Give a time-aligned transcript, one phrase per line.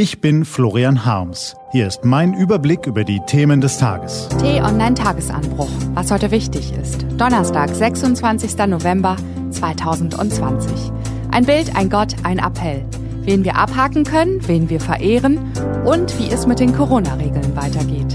[0.00, 1.56] Ich bin Florian Harms.
[1.72, 4.28] Hier ist mein Überblick über die Themen des Tages.
[4.40, 5.72] T-Online Tagesanbruch.
[5.94, 7.04] Was heute wichtig ist.
[7.16, 8.56] Donnerstag, 26.
[8.68, 9.16] November
[9.50, 10.92] 2020.
[11.32, 12.86] Ein Bild, ein Gott, ein Appell.
[13.22, 15.52] Wen wir abhaken können, wen wir verehren
[15.84, 18.14] und wie es mit den Corona-Regeln weitergeht.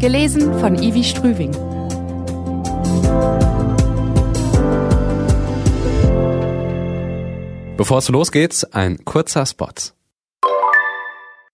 [0.00, 1.52] Gelesen von Ivi Strüving.
[7.78, 9.72] Bevor es losgeht, ein kurzer Spot.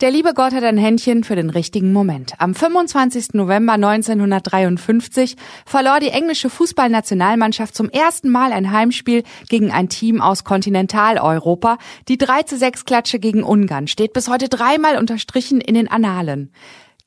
[0.00, 2.32] Der liebe Gott hat ein Händchen für den richtigen Moment.
[2.38, 3.34] Am 25.
[3.34, 5.36] November 1953
[5.66, 11.76] verlor die englische Fußballnationalmannschaft zum ersten Mal ein Heimspiel gegen ein Team aus Kontinentaleuropa.
[12.08, 16.50] Die 3 zu 6 Klatsche gegen Ungarn steht bis heute dreimal unterstrichen in den Annalen.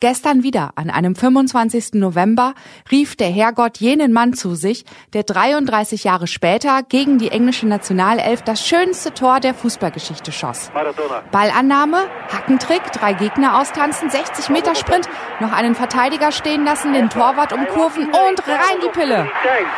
[0.03, 1.93] Gestern wieder, an einem 25.
[1.93, 2.55] November,
[2.91, 4.83] rief der Herrgott jenen Mann zu sich,
[5.13, 10.71] der 33 Jahre später gegen die englische Nationalelf das schönste Tor der Fußballgeschichte schoss.
[10.73, 11.23] Maradona.
[11.31, 15.07] Ballannahme, Hackentrick, drei Gegner austanzen, 60 Meter Sprint,
[15.39, 19.25] noch einen Verteidiger stehen lassen, den Torwart umkurven und rein die Pille.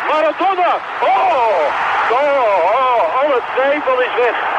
[0.09, 0.80] Maradona!
[1.03, 1.07] Oh!
[2.09, 2.16] Oh!
[2.16, 3.22] Oh!
[3.22, 4.55] Alle Zweifel ist weg.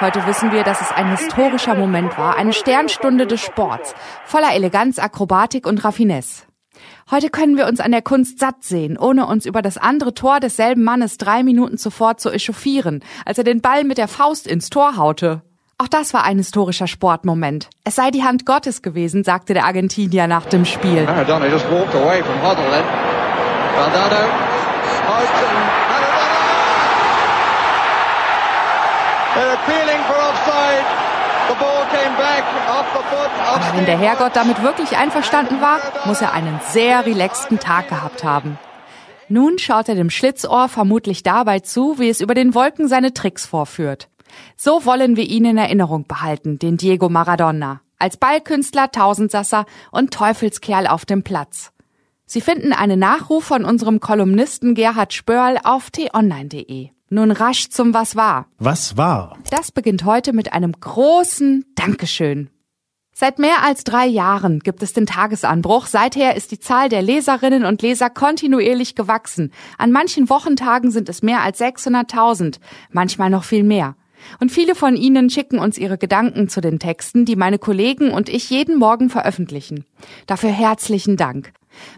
[0.00, 4.98] Heute wissen wir, dass es ein historischer Moment war, eine Sternstunde des Sports, voller Eleganz,
[4.98, 6.42] Akrobatik und Raffinesse.
[7.10, 10.40] Heute können wir uns an der Kunst satt sehen, ohne uns über das andere Tor
[10.40, 14.68] desselben Mannes drei Minuten zuvor zu echauffieren, als er den Ball mit der Faust ins
[14.68, 15.42] Tor haute.
[15.78, 17.68] Auch das war ein historischer Sportmoment.
[17.84, 21.04] Es sei die Hand Gottes gewesen, sagte der Argentinier nach dem Spiel.
[21.04, 22.84] Maradona just walked away from Hoddle then.
[33.54, 38.22] Aber wenn der Herrgott damit wirklich einverstanden war, muss er einen sehr relaxten Tag gehabt
[38.22, 38.58] haben.
[39.28, 43.46] Nun schaut er dem Schlitzohr vermutlich dabei zu, wie es über den Wolken seine Tricks
[43.46, 44.08] vorführt.
[44.56, 50.86] So wollen wir ihn in Erinnerung behalten, den Diego Maradona, als Ballkünstler, Tausendsasser und Teufelskerl
[50.86, 51.72] auf dem Platz.
[52.26, 56.90] Sie finden einen Nachruf von unserem Kolumnisten Gerhard Spörl auf t-online.de.
[57.14, 58.48] Nun rasch zum Was war.
[58.58, 59.38] Was war?
[59.48, 62.50] Das beginnt heute mit einem großen Dankeschön.
[63.14, 65.86] Seit mehr als drei Jahren gibt es den Tagesanbruch.
[65.86, 69.52] Seither ist die Zahl der Leserinnen und Leser kontinuierlich gewachsen.
[69.78, 72.58] An manchen Wochentagen sind es mehr als 600.000,
[72.90, 73.94] manchmal noch viel mehr.
[74.40, 78.28] Und viele von Ihnen schicken uns ihre Gedanken zu den Texten, die meine Kollegen und
[78.28, 79.84] ich jeden Morgen veröffentlichen.
[80.26, 81.52] Dafür herzlichen Dank.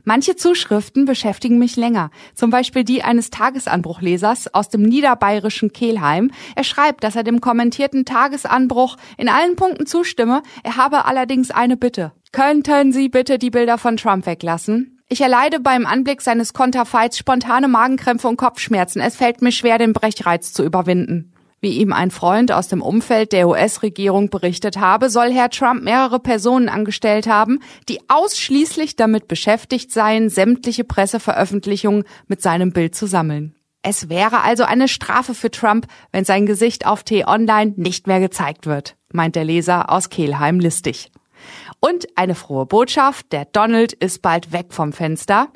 [0.04, 6.30] Manche Zuschriften beschäftigen mich länger, zum Beispiel die eines Tagesanbruchlesers aus dem niederbayerischen Kehlheim.
[6.54, 11.76] Er schreibt, dass er dem kommentierten Tagesanbruch in allen Punkten zustimme, er habe allerdings eine
[11.76, 12.12] Bitte.
[12.32, 14.96] Könnten Sie bitte die Bilder von Trump weglassen?
[15.08, 19.00] Ich erleide beim Anblick seines Konterfeits spontane Magenkrämpfe und Kopfschmerzen.
[19.00, 21.32] Es fällt mir schwer, den Brechreiz zu überwinden.
[21.66, 26.20] Wie ihm ein Freund aus dem Umfeld der US-Regierung berichtet habe, soll Herr Trump mehrere
[26.20, 33.56] Personen angestellt haben, die ausschließlich damit beschäftigt seien, sämtliche Presseveröffentlichungen mit seinem Bild zu sammeln.
[33.82, 38.66] Es wäre also eine Strafe für Trump, wenn sein Gesicht auf T-Online nicht mehr gezeigt
[38.66, 41.10] wird, meint der Leser aus Kehlheim listig.
[41.80, 45.48] Und eine frohe Botschaft, der Donald ist bald weg vom Fenster.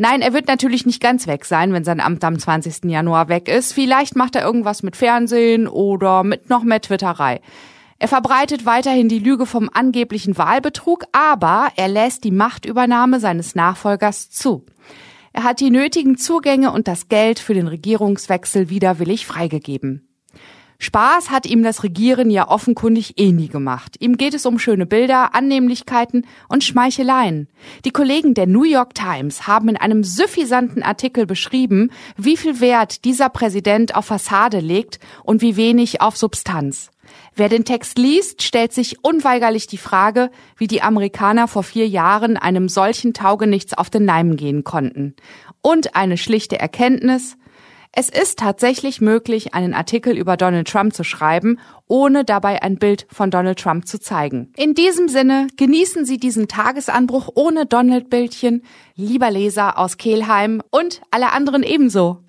[0.00, 2.84] Nein, er wird natürlich nicht ganz weg sein, wenn sein Amt am 20.
[2.84, 3.72] Januar weg ist.
[3.72, 7.40] Vielleicht macht er irgendwas mit Fernsehen oder mit noch mehr Twitterei.
[7.98, 14.30] Er verbreitet weiterhin die Lüge vom angeblichen Wahlbetrug, aber er lässt die Machtübernahme seines Nachfolgers
[14.30, 14.64] zu.
[15.32, 20.07] Er hat die nötigen Zugänge und das Geld für den Regierungswechsel widerwillig freigegeben.
[20.80, 23.96] Spaß hat ihm das Regieren ja offenkundig eh nie gemacht.
[23.98, 27.48] Ihm geht es um schöne Bilder, Annehmlichkeiten und Schmeicheleien.
[27.84, 33.04] Die Kollegen der New York Times haben in einem suffisanten Artikel beschrieben, wie viel Wert
[33.04, 36.90] dieser Präsident auf Fassade legt und wie wenig auf Substanz.
[37.34, 42.36] Wer den Text liest, stellt sich unweigerlich die Frage, wie die Amerikaner vor vier Jahren
[42.36, 45.16] einem solchen Taugenichts auf den Leim gehen konnten.
[45.60, 47.36] Und eine schlichte Erkenntnis,
[47.92, 53.06] es ist tatsächlich möglich, einen Artikel über Donald Trump zu schreiben, ohne dabei ein Bild
[53.10, 54.52] von Donald Trump zu zeigen.
[54.56, 58.62] In diesem Sinne genießen Sie diesen Tagesanbruch ohne Donald-Bildchen,
[58.94, 62.22] lieber Leser aus Kehlheim und alle anderen ebenso.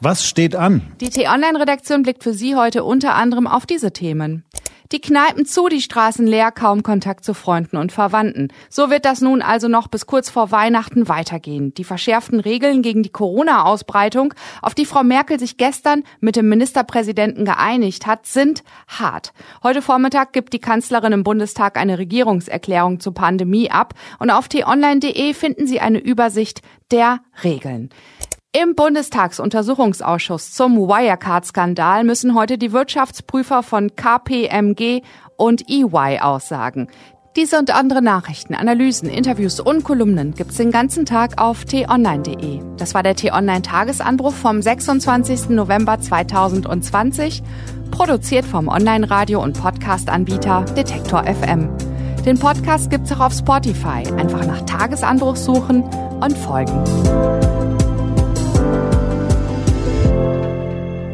[0.00, 0.82] Was steht an?
[1.00, 4.44] Die T-Online-Redaktion blickt für Sie heute unter anderem auf diese Themen.
[4.92, 8.48] Die Kneipen zu, die Straßen leer, kaum Kontakt zu Freunden und Verwandten.
[8.68, 11.72] So wird das nun also noch bis kurz vor Weihnachten weitergehen.
[11.72, 17.46] Die verschärften Regeln gegen die Corona-Ausbreitung, auf die Frau Merkel sich gestern mit dem Ministerpräsidenten
[17.46, 19.32] geeinigt hat, sind hart.
[19.62, 25.32] Heute Vormittag gibt die Kanzlerin im Bundestag eine Regierungserklärung zur Pandemie ab und auf t-online.de
[25.32, 26.60] finden Sie eine Übersicht
[26.90, 27.88] der Regeln.
[28.54, 35.00] Im Bundestagsuntersuchungsausschuss zum Wirecard-Skandal müssen heute die Wirtschaftsprüfer von KPMG
[35.38, 36.88] und EY aussagen.
[37.34, 42.60] Diese und andere Nachrichten, Analysen, Interviews und Kolumnen gibt's den ganzen Tag auf t-online.de.
[42.76, 45.48] Das war der T-Online-Tagesanbruch vom 26.
[45.48, 47.42] November 2020,
[47.90, 51.70] produziert vom Online-Radio- und Podcast-Anbieter Detektor FM.
[52.26, 54.06] Den Podcast gibt's auch auf Spotify.
[54.18, 55.84] Einfach nach Tagesanbruch suchen
[56.20, 57.41] und folgen.